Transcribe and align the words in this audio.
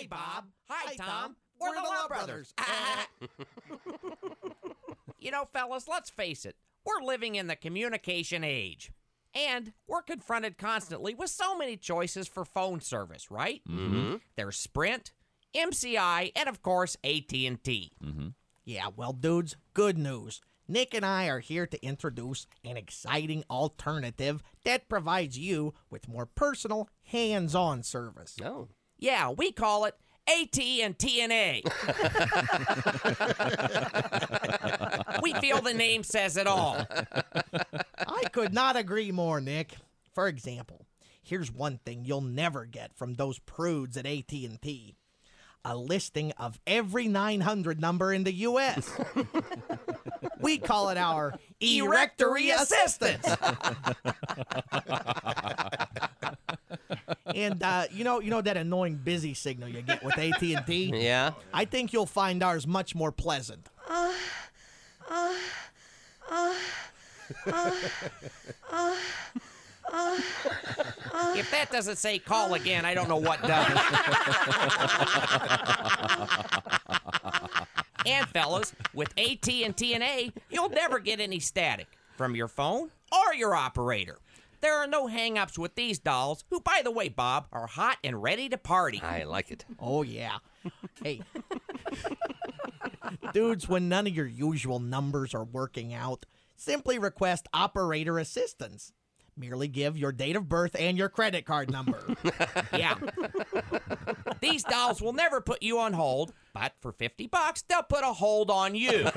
Hi, 0.00 0.06
Bob. 0.06 0.44
Hi, 0.68 0.94
Tom. 0.94 1.36
We're, 1.60 1.74
the 1.74 1.82
Love 1.82 2.08
Brothers. 2.08 2.54
you 5.18 5.30
know, 5.30 5.44
fellas, 5.52 5.88
let's 5.88 6.08
face 6.08 6.46
it. 6.46 6.56
We're 6.86 7.04
living 7.04 7.34
in 7.34 7.48
the 7.48 7.56
communication 7.56 8.42
age. 8.42 8.92
And 9.34 9.72
we're 9.86 10.02
confronted 10.02 10.58
constantly 10.58 11.14
with 11.14 11.30
so 11.30 11.56
many 11.56 11.76
choices 11.76 12.26
for 12.26 12.44
phone 12.44 12.80
service, 12.80 13.30
right? 13.30 13.60
Mm-hmm. 13.68 14.16
There's 14.36 14.56
Sprint, 14.56 15.12
MCI, 15.54 16.32
and 16.34 16.48
of 16.48 16.62
course 16.62 16.96
AT&T. 17.04 17.92
Mm-hmm. 18.02 18.28
Yeah, 18.64 18.88
well, 18.96 19.12
dudes, 19.12 19.56
good 19.74 19.98
news. 19.98 20.40
Nick 20.66 20.94
and 20.94 21.04
I 21.04 21.26
are 21.26 21.40
here 21.40 21.66
to 21.66 21.84
introduce 21.84 22.46
an 22.64 22.76
exciting 22.76 23.44
alternative 23.50 24.42
that 24.64 24.88
provides 24.88 25.38
you 25.38 25.74
with 25.90 26.08
more 26.08 26.26
personal, 26.26 26.88
hands-on 27.02 27.82
service. 27.82 28.36
No. 28.40 28.68
Yeah, 29.00 29.30
we 29.30 29.50
call 29.50 29.86
it 29.86 29.94
AT 30.28 30.58
and 30.58 30.96
TNA. 30.96 31.64
we 35.22 35.32
feel 35.34 35.62
the 35.62 35.72
name 35.74 36.02
says 36.04 36.36
it 36.36 36.46
all. 36.46 36.86
I 38.06 38.24
could 38.32 38.52
not 38.52 38.76
agree 38.76 39.10
more, 39.10 39.40
Nick. 39.40 39.74
For 40.14 40.28
example, 40.28 40.86
here's 41.22 41.50
one 41.50 41.78
thing 41.78 42.04
you'll 42.04 42.20
never 42.20 42.66
get 42.66 42.94
from 42.94 43.14
those 43.14 43.38
prudes 43.40 43.96
at 43.96 44.06
AT&T. 44.06 44.94
A 45.64 45.76
listing 45.76 46.32
of 46.38 46.58
every 46.66 47.08
900 47.08 47.80
number 47.80 48.12
in 48.12 48.24
the 48.24 48.32
US. 48.32 48.90
we 50.40 50.58
call 50.58 50.90
it 50.90 50.98
our 50.98 51.34
Erectory 51.60 52.54
assistance. 52.54 53.26
and 57.42 57.62
uh, 57.62 57.84
you 57.92 58.04
know, 58.04 58.20
you 58.20 58.30
know 58.30 58.40
that 58.40 58.56
annoying 58.56 58.96
busy 58.96 59.34
signal 59.34 59.68
you 59.68 59.82
get 59.82 60.02
with 60.02 60.18
AT&T? 60.18 60.92
Yeah. 60.94 61.32
I 61.52 61.64
think 61.64 61.92
you'll 61.92 62.06
find 62.06 62.42
ours 62.42 62.66
much 62.66 62.94
more 62.94 63.12
pleasant. 63.12 63.68
If 71.36 71.50
that 71.50 71.70
doesn't 71.70 71.96
say 71.96 72.18
call 72.18 72.54
again, 72.54 72.84
I 72.84 72.94
don't 72.94 73.08
know 73.08 73.16
what 73.16 73.42
does. 73.42 73.66
and 78.06 78.26
fellas, 78.28 78.72
with 78.94 79.12
AT&T 79.18 79.94
and 79.94 80.02
A, 80.02 80.32
you'll 80.50 80.68
never 80.68 80.98
get 80.98 81.20
any 81.20 81.40
static 81.40 81.86
from 82.16 82.34
your 82.36 82.48
phone 82.48 82.90
or 83.12 83.34
your 83.34 83.54
operator. 83.54 84.18
There 84.60 84.76
are 84.76 84.86
no 84.86 85.06
hang-ups 85.06 85.58
with 85.58 85.74
these 85.74 85.98
dolls, 85.98 86.44
who, 86.50 86.60
by 86.60 86.82
the 86.84 86.90
way, 86.90 87.08
Bob, 87.08 87.46
are 87.52 87.66
hot 87.66 87.96
and 88.04 88.22
ready 88.22 88.48
to 88.50 88.58
party. 88.58 89.00
I 89.02 89.24
like 89.24 89.50
it. 89.50 89.64
Oh, 89.78 90.02
yeah. 90.02 90.38
Hey. 91.02 91.22
Dudes, 93.32 93.68
when 93.68 93.88
none 93.88 94.06
of 94.06 94.14
your 94.14 94.26
usual 94.26 94.78
numbers 94.78 95.34
are 95.34 95.44
working 95.44 95.94
out, 95.94 96.26
simply 96.56 96.98
request 96.98 97.48
operator 97.54 98.18
assistance. 98.18 98.92
Merely 99.36 99.68
give 99.68 99.96
your 99.96 100.12
date 100.12 100.36
of 100.36 100.48
birth 100.48 100.76
and 100.78 100.98
your 100.98 101.08
credit 101.08 101.46
card 101.46 101.70
number. 101.70 102.04
Yeah. 102.76 102.96
These 104.40 104.64
dolls 104.64 105.00
will 105.00 105.12
never 105.12 105.40
put 105.40 105.62
you 105.62 105.78
on 105.78 105.92
hold, 105.92 106.32
but 106.52 106.72
for 106.80 106.92
50 106.92 107.26
bucks, 107.28 107.62
they'll 107.62 107.82
put 107.82 108.02
a 108.02 108.12
hold 108.12 108.50
on 108.50 108.74
you. 108.74 109.04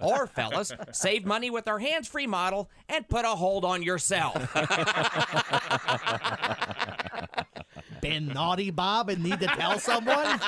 or, 0.00 0.26
fellas, 0.26 0.72
save 0.92 1.24
money 1.24 1.50
with 1.50 1.68
our 1.68 1.78
hands 1.78 2.08
free 2.08 2.26
model 2.26 2.70
and 2.88 3.08
put 3.08 3.24
a 3.24 3.28
hold 3.28 3.64
on 3.64 3.82
yourself. 3.82 4.36
Been 8.00 8.28
naughty, 8.28 8.70
Bob, 8.70 9.08
and 9.08 9.22
need 9.22 9.40
to 9.40 9.46
tell 9.46 9.78
someone? 9.78 10.38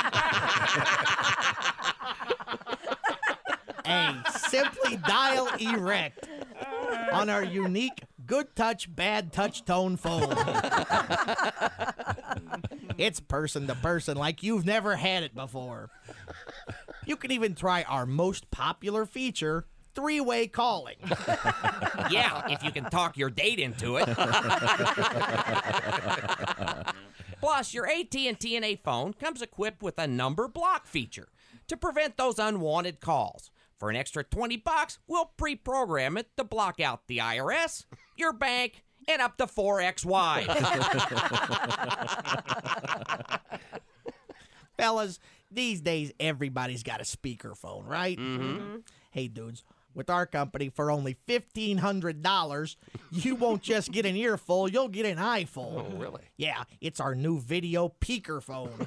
hey, 3.85 4.15
simply 4.39 4.97
dial 4.97 5.49
erect 5.59 6.29
on 7.13 7.29
our 7.29 7.43
unique 7.43 8.05
good 8.29 8.55
touch, 8.55 8.95
bad 8.95 9.33
touch 9.33 9.65
tone 9.65 9.97
phone. 9.97 10.21
it's 12.99 13.21
person 13.21 13.67
to 13.69 13.75
person 13.77 14.17
like 14.17 14.43
you've 14.43 14.67
never 14.67 14.97
had 14.97 15.23
it 15.23 15.35
before. 15.35 15.89
You 17.07 17.17
can 17.17 17.31
even 17.31 17.55
try 17.55 17.85
our 17.85 18.05
most 18.05 18.51
popular 18.51 19.07
feature, 19.07 19.65
three 19.95 20.21
way 20.21 20.47
calling. 20.49 20.97
Yeah, 22.11 22.47
if 22.49 22.63
you 22.63 22.71
can 22.73 22.85
talk 22.85 23.19
your 23.19 23.29
date 23.29 23.59
into 23.59 23.97
it. 23.99 24.07
Plus, 27.41 27.75
your 27.75 27.87
AT&T 27.87 28.33
TNA 28.33 28.83
phone 28.83 29.13
comes 29.13 29.43
equipped 29.43 29.83
with 29.83 29.99
a 29.99 30.07
number 30.07 30.49
block 30.49 30.87
feature 30.87 31.29
to 31.67 31.77
prevent 31.77 32.17
those 32.17 32.39
unwanted 32.39 33.01
calls. 33.01 33.51
For 33.79 33.91
an 33.91 33.97
extra 33.97 34.25
20 34.25 34.57
bucks, 34.59 34.99
we'll 35.07 35.27
pre-program 35.37 36.17
it 36.17 36.29
to 36.37 36.45
block 36.45 36.81
out 36.81 37.07
the 37.09 37.19
IRS, 37.19 37.85
your 38.17 38.33
bank, 38.33 38.85
and 39.09 39.21
up 39.21 39.37
to 39.39 39.47
4 39.47 39.81
ex-wives. 39.81 40.47
Fellas, 44.77 45.19
these 45.51 45.81
days 45.81 46.13
everybody's 46.21 46.83
got 46.83 47.01
a 47.01 47.05
speakerphone, 47.05 47.87
right? 47.87 48.17
Mm-hmm. 48.19 48.77
Hey, 49.11 49.27
dudes, 49.27 49.65
with 49.95 50.09
our 50.11 50.27
company 50.27 50.69
for 50.69 50.91
only 50.91 51.17
$1,500, 51.27 52.77
you 53.11 53.35
won't 53.35 53.63
just 53.63 53.91
get 53.91 54.07
an 54.07 54.15
earful, 54.15 54.71
you'll 54.71 54.89
get 54.89 55.05
an 55.05 55.19
eyeful. 55.19 55.89
Oh, 55.93 55.97
really? 55.97 56.23
Yeah, 56.37 56.63
it's 56.81 57.01
our 57.01 57.15
new 57.17 57.41
video 57.41 57.93
peaker 58.01 58.41
phone. 58.41 58.87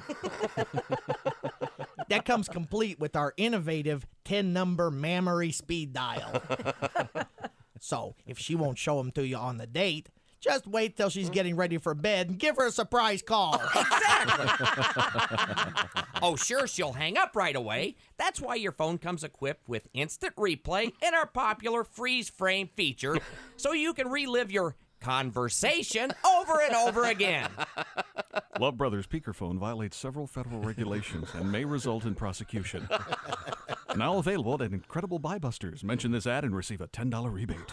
that 2.08 2.24
comes 2.24 2.48
complete 2.48 2.98
with 2.98 3.14
our 3.14 3.34
innovative 3.36 4.06
10 4.24 4.54
number 4.54 4.90
mammary 4.90 5.52
speed 5.52 5.92
dial. 5.92 6.42
so, 7.78 8.14
if 8.26 8.38
she 8.38 8.54
won't 8.54 8.78
show 8.78 8.96
them 8.96 9.10
to 9.12 9.26
you 9.26 9.36
on 9.36 9.58
the 9.58 9.66
date, 9.66 10.08
just 10.42 10.66
wait 10.66 10.96
till 10.96 11.08
she's 11.08 11.30
getting 11.30 11.56
ready 11.56 11.78
for 11.78 11.94
bed 11.94 12.28
and 12.28 12.38
give 12.38 12.56
her 12.56 12.66
a 12.66 12.72
surprise 12.72 13.22
call. 13.22 13.62
exactly. 13.76 14.42
oh, 16.22 16.36
sure, 16.36 16.66
she'll 16.66 16.92
hang 16.92 17.16
up 17.16 17.36
right 17.36 17.54
away. 17.54 17.94
That's 18.18 18.40
why 18.40 18.56
your 18.56 18.72
phone 18.72 18.98
comes 18.98 19.22
equipped 19.24 19.68
with 19.68 19.88
instant 19.94 20.34
replay 20.36 20.92
and 21.00 21.14
our 21.14 21.26
popular 21.26 21.84
freeze 21.84 22.28
frame 22.28 22.68
feature, 22.74 23.18
so 23.56 23.72
you 23.72 23.94
can 23.94 24.08
relive 24.10 24.50
your 24.50 24.74
conversation 25.00 26.12
over 26.24 26.60
and 26.60 26.74
over 26.74 27.04
again. 27.04 27.48
Love 28.58 28.76
Brothers 28.76 29.06
speakerphone 29.06 29.58
violates 29.58 29.96
several 29.96 30.26
federal 30.26 30.60
regulations 30.60 31.28
and 31.34 31.50
may 31.50 31.64
result 31.64 32.04
in 32.04 32.14
prosecution. 32.14 32.88
now 33.96 34.18
available 34.18 34.54
at 34.54 34.72
Incredible 34.72 35.18
Buy 35.18 35.38
Busters. 35.38 35.84
Mention 35.84 36.12
this 36.12 36.26
ad 36.26 36.44
and 36.44 36.54
receive 36.54 36.80
a 36.80 36.88
$10 36.88 37.32
rebate. 37.32 37.58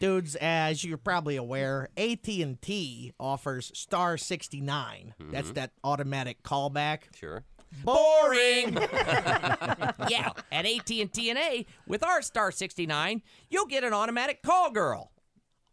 Dudes, 0.00 0.36
as 0.36 0.84
you're 0.84 0.96
probably 0.96 1.36
aware, 1.36 1.88
AT&T 1.96 3.12
offers 3.18 3.72
Star 3.74 4.16
69. 4.16 5.14
Mm-hmm. 5.20 5.32
That's 5.32 5.50
that 5.52 5.72
automatic 5.82 6.44
callback. 6.44 7.00
Sure. 7.16 7.42
Boring. 7.84 8.74
yeah, 10.08 10.30
at 10.52 10.66
AT&T 10.66 11.30
and 11.30 11.38
A 11.38 11.66
with 11.86 12.04
our 12.04 12.22
Star 12.22 12.52
69, 12.52 13.22
you'll 13.50 13.66
get 13.66 13.84
an 13.84 13.92
automatic 13.92 14.42
call 14.42 14.70
girl 14.70 15.10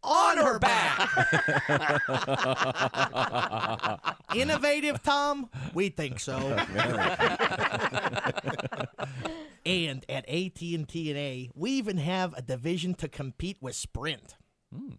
on 0.06 0.38
her 0.38 0.58
back. 0.58 1.10
Innovative, 4.34 5.02
Tom? 5.02 5.50
We 5.74 5.88
think 5.90 6.20
so. 6.20 6.36
and 9.66 10.04
at 10.08 10.28
AT&T 10.28 10.74
and 10.74 10.88
A, 11.18 11.50
we 11.54 11.72
even 11.72 11.98
have 11.98 12.32
a 12.34 12.42
division 12.42 12.94
to 12.94 13.08
compete 13.08 13.58
with 13.60 13.74
Sprint. 13.74 14.36
Hmm. 14.74 14.90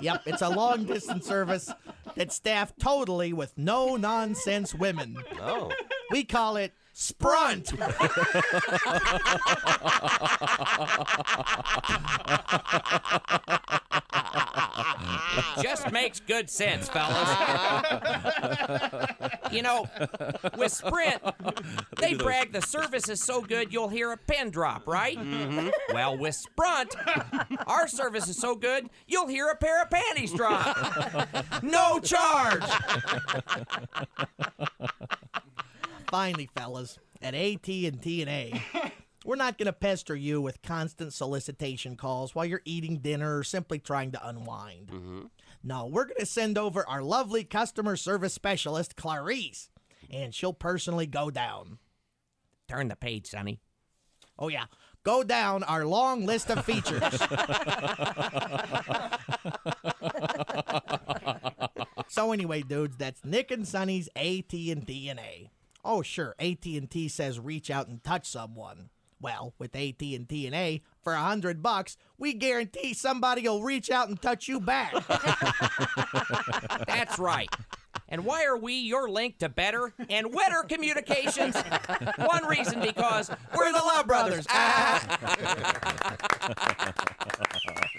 yep, 0.00 0.22
it's 0.26 0.42
a 0.42 0.48
long 0.48 0.84
distance 0.84 1.26
service 1.26 1.72
that's 2.14 2.34
staffed 2.34 2.78
totally 2.78 3.32
with 3.32 3.56
no 3.56 3.96
nonsense 3.96 4.74
women. 4.74 5.16
Oh. 5.40 5.70
We 6.10 6.24
call 6.24 6.56
it 6.56 6.72
Sprunt. 6.92 7.72
Just 15.62 15.92
makes 15.92 16.20
good 16.20 16.50
sense, 16.50 16.88
fellas. 16.88 17.28
you 19.52 19.62
know, 19.62 19.86
with 20.56 20.72
Sprint, 20.72 21.22
they 21.98 22.14
brag 22.14 22.52
the 22.52 22.62
service 22.62 23.08
is 23.08 23.22
so 23.22 23.42
good 23.42 23.72
you'll 23.72 23.88
hear 23.88 24.12
a 24.12 24.16
pin 24.16 24.50
drop, 24.50 24.86
right? 24.86 25.18
Mm-hmm. 25.18 25.68
Well, 25.92 26.18
with 26.18 26.34
Sprunt, 26.34 26.94
our 27.66 27.86
service 27.86 28.28
is 28.28 28.40
so 28.40 28.54
good 28.54 28.88
you'll 29.06 29.28
hear 29.28 29.48
a 29.48 29.56
pair 29.56 29.82
of 29.82 29.90
panties 29.90 30.32
drop. 30.32 30.76
No 31.62 32.00
charge. 32.00 32.62
Finally, 36.10 36.48
fellas, 36.54 36.98
at 37.20 37.34
AT&T 37.34 37.86
and 37.86 38.30
A, 38.30 38.62
We're 39.24 39.36
not 39.36 39.58
going 39.58 39.66
to 39.66 39.74
pester 39.74 40.16
you 40.16 40.40
with 40.40 40.62
constant 40.62 41.12
solicitation 41.12 41.96
calls 41.96 42.34
while 42.34 42.46
you're 42.46 42.62
eating 42.64 43.00
dinner 43.00 43.36
or 43.38 43.44
simply 43.44 43.78
trying 43.78 44.10
to 44.12 44.26
unwind. 44.26 44.88
Mm-hmm. 44.88 45.20
No, 45.62 45.84
we're 45.86 46.04
going 46.04 46.20
to 46.20 46.24
send 46.24 46.56
over 46.56 46.88
our 46.88 47.02
lovely 47.02 47.44
customer 47.44 47.96
service 47.96 48.32
specialist, 48.32 48.96
Clarice, 48.96 49.68
and 50.08 50.34
she'll 50.34 50.54
personally 50.54 51.06
go 51.06 51.30
down. 51.30 51.76
Turn 52.68 52.88
the 52.88 52.96
page, 52.96 53.26
Sonny. 53.26 53.60
Oh, 54.38 54.48
yeah. 54.48 54.64
Go 55.02 55.22
down 55.22 55.62
our 55.64 55.84
long 55.84 56.24
list 56.24 56.50
of 56.50 56.64
features. 56.64 57.02
so 62.08 62.32
anyway, 62.32 62.62
dudes, 62.62 62.96
that's 62.96 63.22
Nick 63.24 63.50
and 63.50 63.68
Sonny's 63.68 64.08
AT&T 64.16 65.10
and 65.10 65.18
A. 65.18 65.50
Oh, 65.90 66.02
sure, 66.02 66.34
AT&T 66.38 67.08
says 67.08 67.40
reach 67.40 67.70
out 67.70 67.88
and 67.88 68.04
touch 68.04 68.28
someone. 68.28 68.90
Well, 69.22 69.54
with 69.58 69.74
AT&T 69.74 70.16
and 70.46 70.54
A, 70.54 70.82
for 71.02 71.14
a 71.14 71.20
hundred 71.20 71.62
bucks, 71.62 71.96
we 72.18 72.34
guarantee 72.34 72.92
somebody 72.92 73.48
will 73.48 73.62
reach 73.62 73.90
out 73.90 74.10
and 74.10 74.20
touch 74.20 74.48
you 74.48 74.60
back. 74.60 74.92
That's 76.86 77.18
right. 77.18 77.48
And 78.10 78.26
why 78.26 78.44
are 78.44 78.58
we 78.58 78.74
your 78.74 79.08
link 79.08 79.38
to 79.38 79.48
better 79.48 79.94
and 80.10 80.32
wetter 80.34 80.62
communications? 80.68 81.56
One 82.18 82.44
reason 82.46 82.80
because 82.80 83.30
we're 83.56 83.72
the 83.72 83.78
Love 83.78 84.06
Brothers. 84.06 84.46
Ah. 84.50 85.00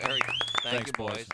Very, 0.02 0.20
thank 0.64 0.64
Thanks, 0.64 0.88
you, 0.88 0.94
boys. 0.94 1.16
boys. 1.16 1.28